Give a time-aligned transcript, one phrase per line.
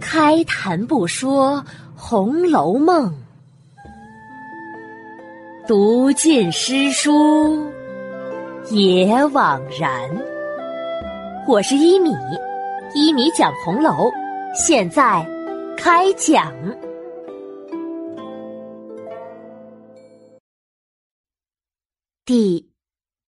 [0.00, 1.56] 开谈不说
[1.94, 3.10] 《红楼梦》，
[5.66, 7.70] 读尽诗书
[8.70, 10.10] 也枉然。
[11.48, 12.10] 我是一米，
[12.94, 14.10] 一米讲红楼，
[14.54, 15.24] 现在
[15.76, 16.52] 开讲。
[22.24, 22.68] 第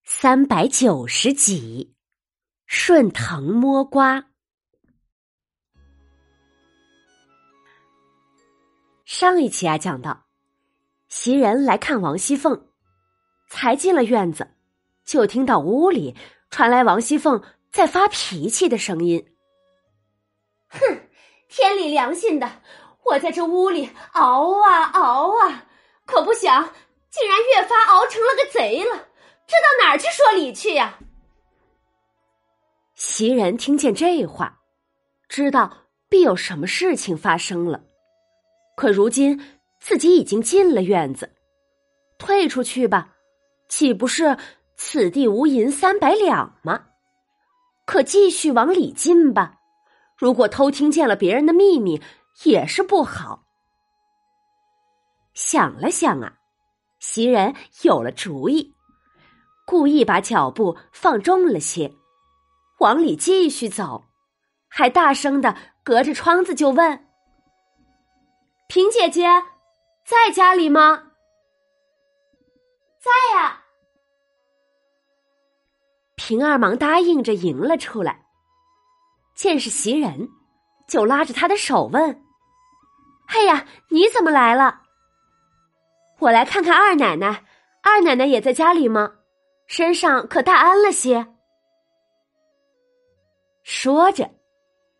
[0.03, 1.93] 三百九十集，
[2.67, 4.28] 顺藤摸瓜。
[9.09, 10.25] 上一期啊，讲到
[11.07, 12.67] 袭人来看王熙凤，
[13.49, 14.51] 才进了院子，
[15.03, 16.15] 就听到屋里
[16.51, 17.41] 传来王熙凤
[17.71, 19.33] 在发脾气的声音。
[20.67, 20.79] 哼，
[21.47, 22.61] 天理良心的，
[23.03, 25.65] 我在这屋里熬啊熬啊，
[26.05, 26.71] 可不想。
[27.09, 29.07] 竟然越发熬成了个贼了，
[29.47, 30.99] 这到哪儿去说理去呀？
[32.93, 34.59] 袭人听见这话，
[35.27, 37.88] 知道必有什么事情发生了。
[38.79, 39.37] 可如今
[39.81, 41.29] 自己已经进了院子，
[42.17, 43.13] 退出去吧，
[43.67, 44.37] 岂不是
[44.77, 46.85] 此地无银三百两吗？
[47.85, 49.59] 可继续往里进吧，
[50.17, 52.01] 如果偷听见了别人的秘密，
[52.45, 53.43] 也是不好。
[55.33, 56.37] 想了想啊。
[56.99, 58.73] 袭人有了主意，
[59.65, 61.93] 故意把脚步放重了些，
[62.79, 64.05] 往里继续走，
[64.69, 67.07] 还大声的隔着窗子就问
[68.69, 69.25] ：“平姐姐，
[70.05, 71.11] 在家里吗
[73.01, 73.63] ？”“在呀。”
[76.15, 78.27] 平儿忙答应着迎了出来，
[79.33, 80.29] 见是袭人，
[80.87, 82.23] 就拉着她的手问
[83.29, 84.83] ：“哎呀，你怎么来了？”
[86.21, 87.43] 我来看看二奶奶，
[87.81, 89.15] 二奶奶也在家里吗？
[89.65, 91.25] 身上可大安了些。
[93.63, 94.29] 说着，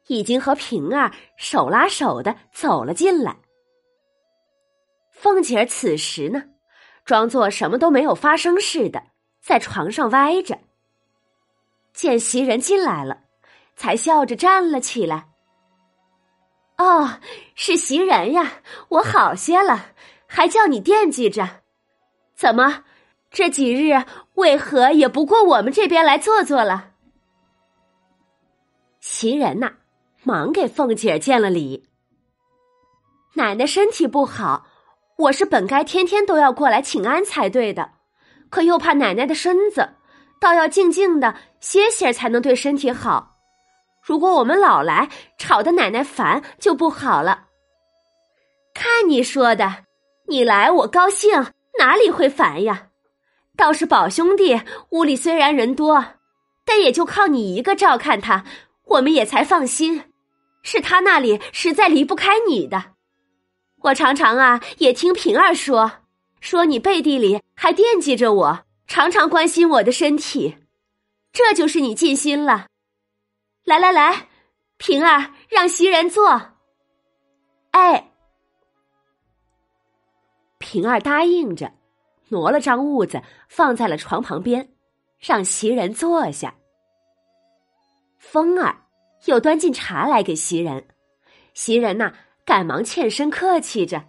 [0.07, 3.37] 已经和平儿手拉手的走了进来。
[5.21, 6.45] 凤姐儿此时呢，
[7.03, 9.03] 装作什么都没有发生似的，
[9.41, 10.57] 在床上歪着。
[11.91, 13.23] 见袭人进来了，
[13.75, 15.27] 才笑着站了起来。
[16.77, 17.19] 哦，
[17.53, 19.87] 是袭人呀，我好些了。
[20.25, 21.63] 还叫你惦记着，
[22.33, 22.85] 怎么
[23.29, 26.91] 这几日为何也不过我们这边来坐坐了？
[29.02, 29.73] 袭人呐，
[30.23, 31.89] 忙给凤姐儿见了礼。
[33.33, 34.67] 奶奶身体不好，
[35.19, 37.91] 我是本该天天都要过来请安才对的，
[38.49, 39.89] 可又怕奶奶的身子，
[40.39, 43.35] 倒要静静的歇歇才能对身体好。
[44.02, 47.47] 如果我们老来，吵得奶奶烦，就不好了。
[48.73, 49.83] 看你说的。
[50.29, 51.47] 你来我高兴，
[51.79, 52.87] 哪里会烦呀？
[53.58, 56.05] 倒是宝兄弟屋里虽然人多，
[56.65, 58.45] 但也就靠你一个照看他，
[58.85, 60.05] 我们也才放心。
[60.63, 62.98] 是他那里实在离不开你的。
[63.81, 65.91] 我常常啊也听平儿说，
[66.39, 70.57] 说你背地里还惦记着我，常常关心我的身体，
[71.31, 72.67] 这就是你尽心了。
[73.63, 74.27] 来来来，
[74.77, 76.57] 平儿让袭人坐。
[77.71, 78.11] 哎。
[80.57, 81.71] 平儿答应着，
[82.27, 84.69] 挪了张褥子放在了床旁边，
[85.19, 86.53] 让袭人坐下。
[88.17, 88.75] 风儿
[89.25, 90.87] 又端进茶来给袭人，
[91.53, 92.13] 袭人呐
[92.49, 94.04] 赶忙欠身客气着：“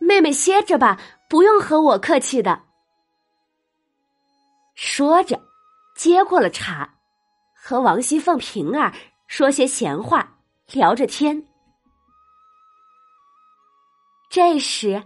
[0.00, 2.64] 妹妹歇着吧，不用和我客气的。”
[4.74, 5.40] 说着，
[5.94, 6.96] 接过了茶，
[7.54, 8.92] 和王熙凤、平儿
[9.28, 10.36] 说些闲话，
[10.72, 11.46] 聊着天。
[14.28, 15.04] 这时，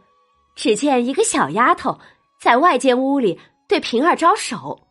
[0.55, 2.01] 只见一个小丫头
[2.41, 4.89] 在外间屋里对平儿招手，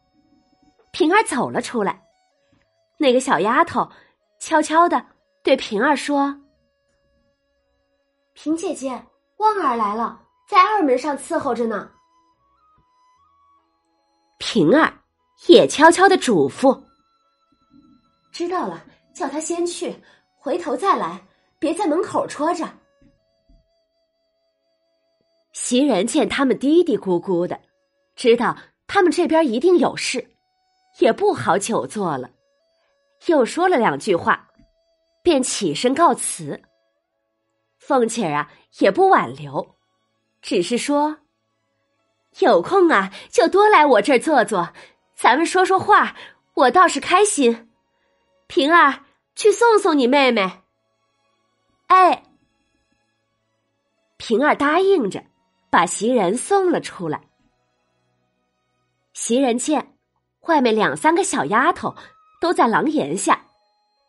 [0.91, 2.03] 平儿走了出来。
[2.99, 3.91] 那个小丫头
[4.39, 5.03] 悄悄的
[5.43, 6.39] 对平儿说
[8.33, 8.89] ：“平姐姐，
[9.37, 11.89] 旺儿来了，在二门上伺候着呢。”
[14.39, 14.91] 平儿
[15.47, 16.83] 也悄悄的嘱咐
[18.33, 18.83] ：“知道了，
[19.13, 19.95] 叫他先去，
[20.35, 21.21] 回头再来，
[21.59, 22.67] 别在门口戳着。”
[25.53, 27.59] 袭人见他们嘀嘀咕咕的，
[28.15, 28.57] 知道
[28.87, 30.35] 他们这边一定有事，
[30.99, 32.29] 也不好久坐了，
[33.27, 34.49] 又说了两句话，
[35.21, 36.59] 便起身告辞。
[37.87, 39.75] 凤姐儿啊，也不挽留，
[40.41, 41.17] 只是说
[42.39, 44.73] ：“有空啊，就多来我这儿坐坐，
[45.15, 46.15] 咱们说说话，
[46.53, 47.69] 我倒是开心。”
[48.47, 49.03] 平儿
[49.35, 50.61] 去送送你妹妹。
[51.87, 52.23] 哎，
[54.17, 55.25] 平儿答应着。
[55.73, 57.19] 把袭人送了出来。
[59.13, 59.97] 袭人见
[60.41, 61.95] 外面两三个小丫头
[62.39, 63.47] 都在廊檐下，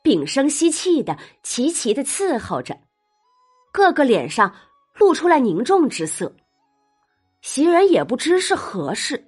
[0.03, 2.79] 屏声息气的齐齐的伺候着，
[3.75, 4.55] 个个脸上
[4.95, 6.33] 露出来凝重之色。
[7.41, 9.27] 袭人也不知是何事，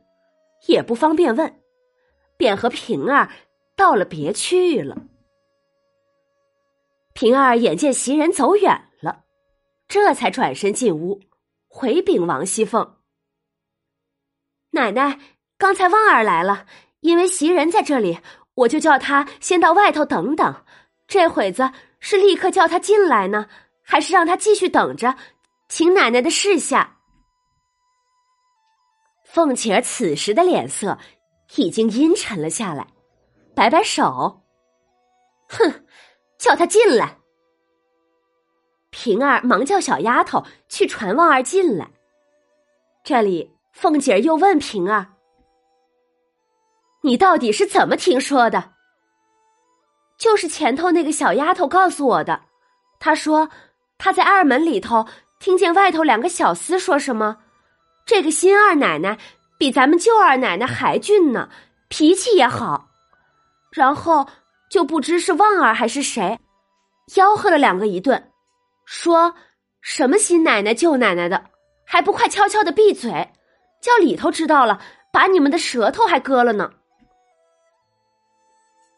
[0.68, 1.60] 也不方便问，
[2.36, 3.28] 便和平儿
[3.74, 4.96] 道了别去了。
[7.12, 9.24] 平儿眼见袭人走远了，
[9.88, 11.20] 这才转身进屋，
[11.66, 12.98] 回禀王熙凤
[14.70, 15.18] ：“奶奶，
[15.58, 16.66] 刚才旺儿来了，
[17.00, 18.20] 因为袭人在这里。”
[18.56, 20.64] 我就叫他先到外头等等，
[21.06, 23.50] 这会子是立刻叫他进来呢，
[23.86, 25.16] 还是让他继续等着，
[25.68, 26.98] 请奶奶的示下。
[29.24, 30.98] 凤姐儿此时的脸色
[31.54, 32.88] 已经阴沉了下来，
[33.54, 34.42] 摆摆手，
[35.48, 35.86] 哼，
[36.36, 37.18] 叫他进来。
[38.90, 41.88] 平儿忙叫小丫头去传旺儿进来。
[43.04, 45.14] 这里，凤姐儿又问平儿。
[47.02, 48.72] 你到底是怎么听说的？
[50.18, 52.46] 就是前头那个小丫头告诉我的。
[52.98, 53.50] 她说
[53.98, 55.06] 他在二门里头
[55.38, 57.38] 听见外头两个小厮说什么，
[58.04, 59.18] 这个新二奶奶
[59.58, 61.48] 比咱们旧二奶奶还俊呢，
[61.88, 62.88] 脾气也好。
[63.72, 64.26] 然后
[64.70, 66.38] 就不知是旺儿还是谁，
[67.08, 68.32] 吆喝了两个一顿，
[68.84, 69.34] 说
[69.80, 71.50] 什么新奶奶旧奶奶的，
[71.84, 73.32] 还不快悄悄的闭嘴，
[73.82, 74.80] 叫里头知道了，
[75.12, 76.70] 把你们的舌头还割了呢。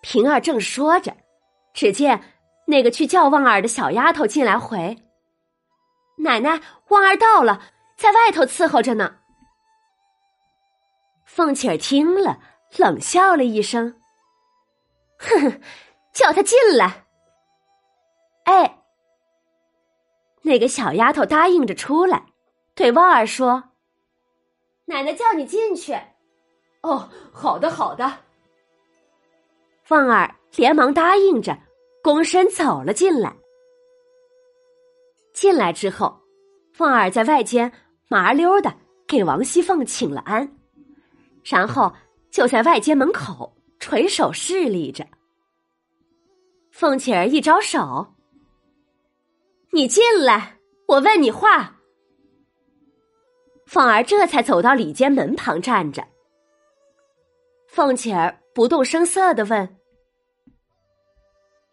[0.00, 1.16] 平儿正说着，
[1.74, 2.22] 只见
[2.68, 4.98] 那个去叫旺儿的小丫头进来回
[6.20, 7.62] ：“奶奶，旺儿到了，
[7.96, 9.16] 在外头伺候着呢。”
[11.24, 12.40] 凤姐儿听了，
[12.76, 13.98] 冷笑了一声
[15.18, 15.60] ：“哼哼，
[16.12, 17.06] 叫他进来。”
[18.44, 18.82] 哎，
[20.42, 22.26] 那个小丫头答应着出来，
[22.74, 23.70] 对旺儿说
[24.84, 25.98] ：“奶奶叫你进去。
[26.82, 28.18] ”“哦，好的，好的。”
[29.88, 31.58] 旺儿连忙答应着，
[32.02, 33.34] 躬身走了进来。
[35.32, 36.20] 进来之后，
[36.72, 37.72] 凤儿在外间
[38.08, 38.74] 麻溜的
[39.06, 40.56] 给王熙凤请了安，
[41.44, 41.92] 然后
[42.30, 45.06] 就在外间门口垂手侍立着。
[46.70, 48.14] 凤姐儿一招手
[49.72, 51.76] ：“你进来，我问你话。”
[53.66, 56.04] 凤儿这才走到里间门旁站着。
[57.68, 59.77] 凤姐儿不动声色的问。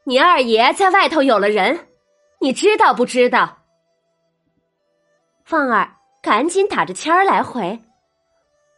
[0.08, 1.88] 你二爷在外头有了人，
[2.40, 3.64] 你知道不知道？
[5.44, 7.82] 凤儿赶紧打着签儿来回：“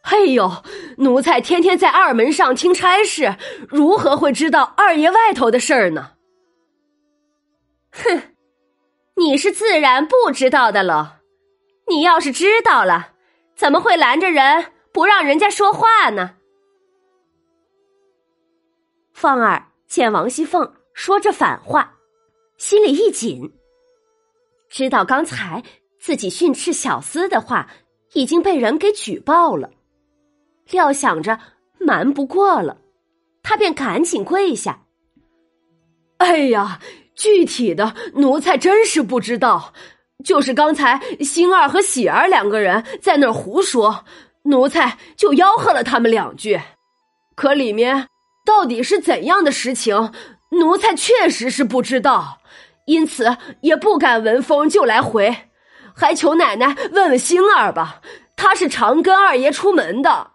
[0.04, 0.50] 哎呦，
[0.98, 3.36] 奴才天天在二门上听差事，
[3.68, 6.12] 如何会知道二爷外头的事儿呢？”
[7.92, 8.34] 哼，
[9.16, 11.20] 你是自然不知道的了。
[11.88, 13.12] 你要是知道了，
[13.54, 16.36] 怎么会拦着人不让人家说话呢？
[19.12, 20.72] 凤儿见王熙凤。
[20.98, 21.94] 说着反话，
[22.56, 23.52] 心里一紧。
[24.68, 25.62] 知道刚才
[26.00, 27.70] 自己训斥小厮的话
[28.14, 29.70] 已经被人给举报了，
[30.72, 31.38] 料想着
[31.78, 32.78] 瞒不过了，
[33.44, 34.86] 他便赶紧跪下。
[36.16, 36.80] 哎呀，
[37.14, 39.72] 具体的奴才真是不知道，
[40.24, 44.04] 就是刚才星儿和喜儿两个人在那儿胡说，
[44.42, 46.60] 奴才就吆喝了他们两句，
[47.36, 48.08] 可里面
[48.44, 50.12] 到底是怎样的实情？
[50.50, 52.40] 奴才确实是不知道，
[52.86, 55.48] 因此也不敢闻风就来回，
[55.94, 58.00] 还求奶奶问问星儿吧。
[58.34, 60.30] 他是常跟二爷出门的。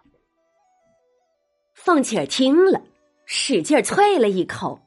[1.74, 2.82] 凤姐儿听了，
[3.26, 4.80] 使劲啐了一口：“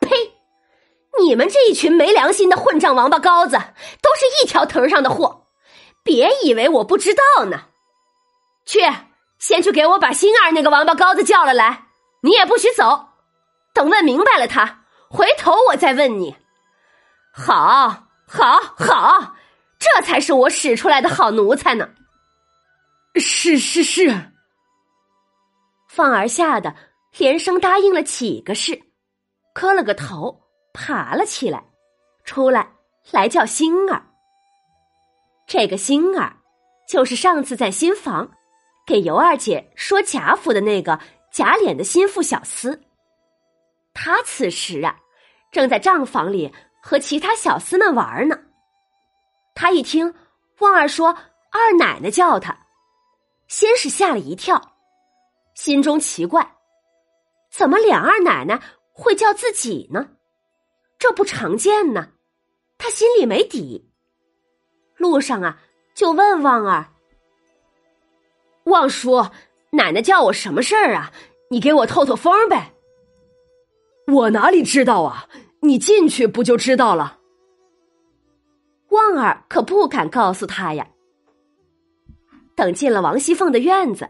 [0.00, 0.08] 呸！
[1.20, 3.56] 你们这一群没良心的混账王八羔子，
[4.00, 5.46] 都是一条藤上的货！
[6.02, 7.64] 别以为我不知道呢。
[8.64, 8.80] 去，
[9.38, 11.86] 先去给我把星儿那个王八羔子叫了来。
[12.22, 13.08] 你也不许走。”
[13.72, 16.36] 等问明白了，他回头我再问你。
[17.32, 19.36] 好，好，好，
[19.78, 21.88] 这才是我使出来的好奴才呢。
[23.14, 24.32] 是是是。
[25.88, 26.74] 凤儿吓得
[27.16, 28.80] 连声答应了几个是，
[29.54, 31.64] 磕了个头，爬了起来，
[32.24, 32.68] 出来
[33.10, 34.02] 来叫星儿。
[35.46, 36.36] 这个星儿，
[36.88, 38.30] 就是上次在新房
[38.86, 41.00] 给尤二姐说贾府的那个
[41.32, 42.78] 假脸的心腹小厮。
[43.92, 44.96] 他此时啊，
[45.50, 48.38] 正在账房里和其他小厮们玩呢。
[49.54, 50.14] 他一听
[50.60, 51.16] 旺儿说
[51.50, 52.56] 二奶奶叫他，
[53.48, 54.76] 先是吓了一跳，
[55.54, 56.56] 心中奇怪，
[57.50, 58.60] 怎么两二奶奶
[58.92, 60.08] 会叫自己呢？
[60.98, 62.12] 这不常见呢。
[62.78, 63.92] 他心里没底。
[64.96, 65.58] 路上啊，
[65.94, 66.86] 就问旺儿
[68.64, 69.26] ：“旺叔，
[69.70, 71.12] 奶奶叫我什么事儿啊？
[71.50, 72.72] 你给我透透风呗。”
[74.10, 75.26] 我哪里知道啊？
[75.62, 77.18] 你进去不就知道了？
[78.88, 80.88] 旺儿可不敢告诉他呀。
[82.56, 84.08] 等进了王熙凤的院子，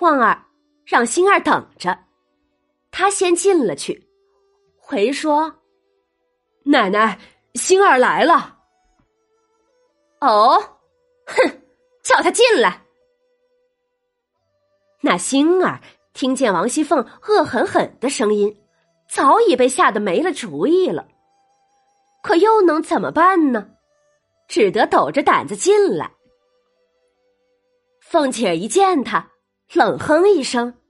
[0.00, 0.46] 旺儿
[0.84, 1.98] 让星儿等着，
[2.90, 4.08] 他先进了去，
[4.78, 5.54] 回说
[6.64, 7.18] ：“奶奶，
[7.54, 8.58] 星儿来了。”
[10.20, 10.58] 哦，
[11.26, 11.60] 哼，
[12.02, 12.82] 叫他进来。
[15.02, 15.80] 那星儿
[16.14, 18.56] 听见王熙凤恶狠狠的声音。
[19.14, 21.06] 早已被吓得没了主意了，
[22.22, 23.68] 可又能怎么办呢？
[24.48, 26.12] 只得抖着胆子进来。
[28.00, 29.30] 凤姐儿一见他，
[29.74, 30.80] 冷哼一声：“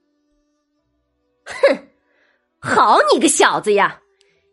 [1.45, 1.88] 哼，
[2.61, 4.00] 好你个小子呀！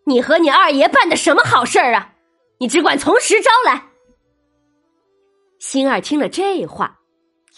[0.07, 2.15] 你和你二爷办的什么好事儿啊？
[2.57, 3.87] 你只管从实招来。”
[5.61, 6.99] 星儿听了这话，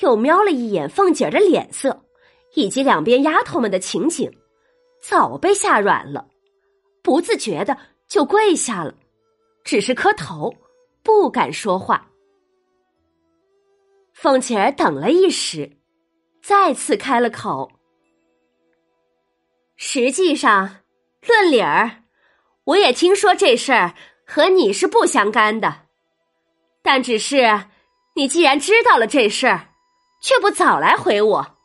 [0.02, 2.04] 又瞄了一眼凤姐儿的脸色，
[2.56, 4.30] 以及两边丫头们的情景。
[5.02, 6.28] 早被吓软了，
[7.02, 7.78] 不自觉的
[8.08, 8.94] 就跪下了，
[9.64, 10.54] 只是磕头，
[11.02, 12.08] 不敢说话。
[14.14, 15.78] 凤姐儿等了一时，
[16.44, 17.72] 再次开了口
[19.76, 20.84] ：“实际上，
[21.28, 22.04] 论理儿，
[22.66, 23.96] 我也听说这事儿
[24.28, 25.88] 和你是不相干的，
[26.84, 27.66] 但只是
[28.16, 29.70] 你既然知道了这事儿，
[30.22, 31.58] 却不早来回我，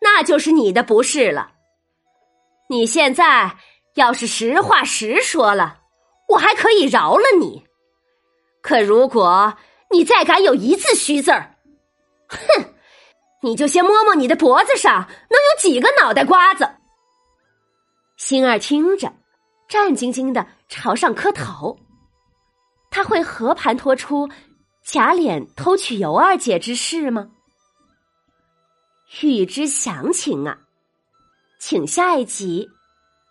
[0.00, 1.50] 那就是你的不是了。”
[2.72, 3.58] 你现在
[3.96, 5.80] 要是实话实说了，
[6.26, 7.62] 我还可以饶了你；
[8.62, 9.54] 可如果
[9.90, 11.54] 你再敢有一字虚字儿，
[12.28, 12.38] 哼，
[13.42, 16.66] 你就先摸摸你的脖子上能有几个脑袋瓜子。
[18.16, 19.12] 星儿听着，
[19.68, 21.78] 战兢兢的朝上磕头。
[22.90, 24.30] 他会和盘托出
[24.82, 27.32] 假脸偷取尤二姐之事吗？
[29.20, 30.56] 欲知详情啊！
[31.64, 32.68] 请下一集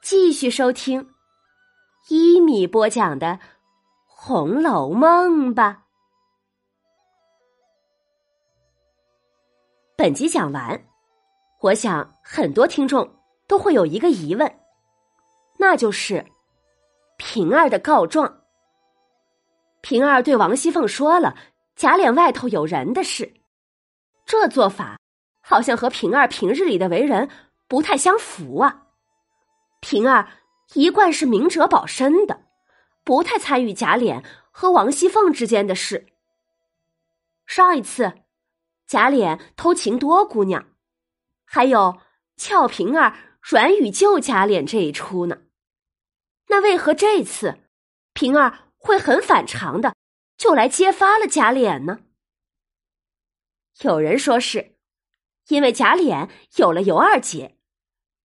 [0.01, 1.09] 继续收听
[2.07, 3.27] 一米播讲的
[4.05, 5.83] 《红楼梦》吧。
[9.97, 10.81] 本集讲完，
[11.59, 13.19] 我想很多听众
[13.49, 14.49] 都会有一个疑问，
[15.57, 16.25] 那就是
[17.17, 18.43] 平儿的告状。
[19.81, 21.35] 平儿对王熙凤说了
[21.75, 23.33] 贾琏外头有人的事，
[24.25, 24.97] 这做法
[25.41, 27.29] 好像和平儿平日里的为人。
[27.71, 28.87] 不太相符啊！
[29.79, 30.27] 平儿
[30.73, 32.43] 一贯是明哲保身的，
[33.05, 36.07] 不太参与贾琏和王熙凤之间的事。
[37.45, 38.23] 上一次
[38.85, 40.65] 贾琏偷情多姑娘，
[41.45, 42.01] 还有
[42.35, 45.43] 俏平儿软语救贾琏这一出呢。
[46.47, 47.57] 那为何这次
[48.11, 49.95] 平儿会很反常的
[50.35, 52.01] 就来揭发了贾琏呢？
[53.83, 54.75] 有人说是
[55.47, 57.59] 因为贾琏有了尤二姐。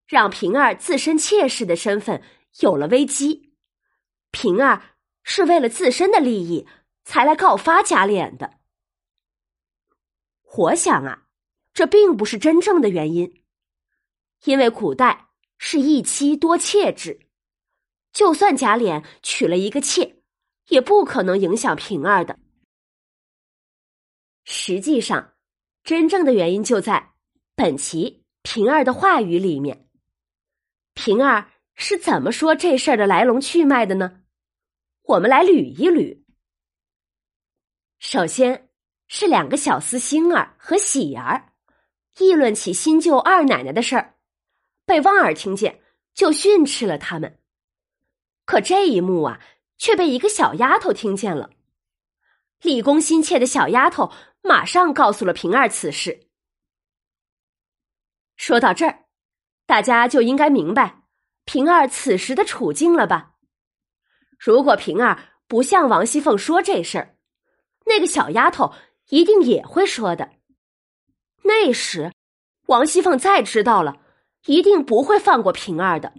[0.06, 2.22] 让平儿自身妾室的身份
[2.60, 3.52] 有了危机，
[4.30, 6.66] 平儿是为了自身的利益
[7.04, 8.58] 才来告发贾琏的。
[10.56, 11.26] 我想啊，
[11.74, 13.42] 这并不是真正的原因，
[14.44, 17.28] 因为古代是一妻多妾制，
[18.12, 20.22] 就算贾琏娶了一个妾，
[20.68, 22.38] 也不可能影响平儿的。
[24.44, 25.34] 实际上，
[25.82, 27.14] 真正的原因就在
[27.56, 29.85] 本集平儿的话语里面。
[30.96, 34.22] 平儿是怎么说这事儿的来龙去脉的呢？
[35.02, 36.24] 我们来捋一捋。
[37.98, 38.70] 首先
[39.06, 41.52] 是两个小厮星儿和喜儿
[42.18, 44.16] 议论起新旧二奶奶的事儿，
[44.86, 45.82] 被旺儿听见，
[46.14, 47.38] 就训斥了他们。
[48.46, 49.40] 可这一幕啊，
[49.76, 51.50] 却被一个小丫头听见了。
[52.62, 54.10] 立功心切的小丫头
[54.40, 56.28] 马上告诉了平儿此事。
[58.36, 59.05] 说到这儿。
[59.66, 61.02] 大家就应该明白
[61.44, 63.32] 平儿此时的处境了吧？
[64.38, 65.18] 如果平儿
[65.48, 67.16] 不向王熙凤说这事儿，
[67.84, 68.72] 那个小丫头
[69.08, 70.30] 一定也会说的。
[71.42, 72.12] 那时，
[72.66, 74.00] 王熙凤再知道了，
[74.46, 76.12] 一定不会放过平儿的。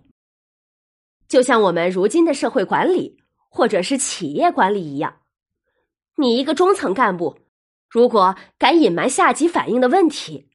[1.27, 5.21] 就像我们如今的社会管理或者是企业管理一样，
[6.15, 7.39] 你一个中层干部，
[7.89, 10.49] 如果敢隐瞒下级反映的问题，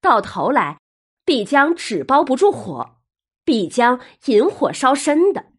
[0.00, 0.78] 到头来。
[1.24, 3.00] 必将纸包不住火，
[3.44, 5.52] 必将引火烧身的。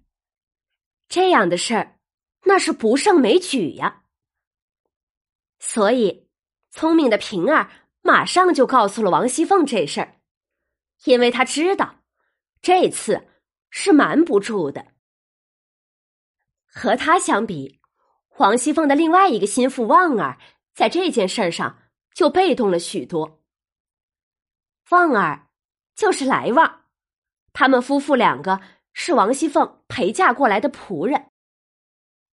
[1.08, 2.00] 这样的事儿，
[2.44, 4.04] 那是不胜枚举呀。
[5.60, 6.30] 所以，
[6.70, 10.20] 聪明的平儿马上就告诉了王熙凤这事儿，
[11.06, 12.04] 因为他知道
[12.62, 13.28] 这次
[13.70, 14.94] 是瞒不住的。
[16.68, 17.80] 和他相比，
[18.38, 20.38] 王熙凤的另外一个心腹旺儿
[20.74, 21.80] 在这件事儿上
[22.14, 23.42] 就被动了许多。
[24.92, 25.45] 旺儿。
[25.96, 26.82] 就是来旺，
[27.54, 28.60] 他们夫妇两个
[28.94, 31.32] 是王熙凤陪嫁过来的仆人。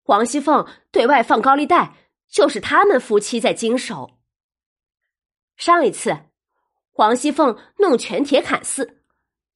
[0.03, 1.95] 王熙凤对外放高利贷，
[2.27, 4.19] 就是他们夫妻在经手。
[5.55, 6.25] 上一次，
[6.93, 9.01] 王熙凤弄全铁砍寺，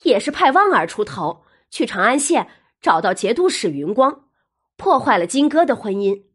[0.04, 2.50] 也是派旺儿出头去长安县
[2.80, 4.30] 找到节度使云光，
[4.78, 6.28] 破坏了金戈的婚姻。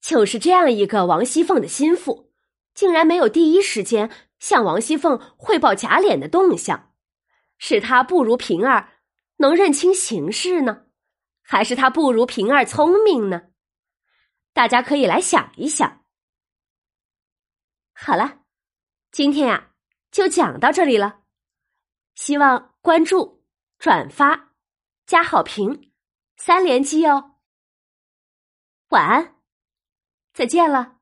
[0.00, 2.30] 就是这样一个王熙凤的心腹，
[2.74, 6.94] 竟然没有第一时间向王熙凤汇报贾琏的动向，
[7.58, 8.92] 是他不如平儿
[9.36, 10.86] 能认清形势呢，
[11.42, 13.50] 还是他不如平儿聪明呢？
[14.52, 16.04] 大家可以来想一想。
[17.92, 18.42] 好了，
[19.10, 19.72] 今天呀
[20.10, 21.22] 就讲到这里了，
[22.14, 23.44] 希望关注、
[23.78, 24.54] 转发、
[25.06, 25.92] 加好评
[26.36, 27.36] 三连击哦。
[28.88, 29.36] 晚安。
[30.32, 30.97] 再见了。